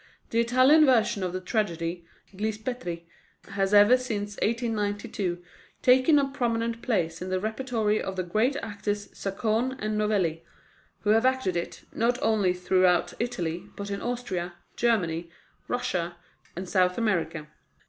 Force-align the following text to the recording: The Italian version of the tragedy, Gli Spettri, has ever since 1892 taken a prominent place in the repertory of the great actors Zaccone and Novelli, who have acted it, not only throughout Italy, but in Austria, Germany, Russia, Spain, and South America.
The 0.31 0.39
Italian 0.39 0.83
version 0.87 1.21
of 1.21 1.31
the 1.31 1.39
tragedy, 1.39 2.07
Gli 2.35 2.51
Spettri, 2.51 3.03
has 3.49 3.71
ever 3.71 3.97
since 3.99 4.33
1892 4.37 5.43
taken 5.83 6.17
a 6.17 6.27
prominent 6.27 6.81
place 6.81 7.21
in 7.21 7.29
the 7.29 7.39
repertory 7.39 8.01
of 8.01 8.15
the 8.15 8.23
great 8.23 8.55
actors 8.63 9.09
Zaccone 9.11 9.75
and 9.77 9.99
Novelli, 9.99 10.43
who 11.01 11.11
have 11.11 11.27
acted 11.27 11.55
it, 11.55 11.83
not 11.93 12.17
only 12.23 12.51
throughout 12.51 13.13
Italy, 13.19 13.69
but 13.75 13.91
in 13.91 14.01
Austria, 14.01 14.55
Germany, 14.75 15.29
Russia, 15.67 16.15
Spain, 16.15 16.51
and 16.55 16.67
South 16.67 16.97
America. 16.97 17.45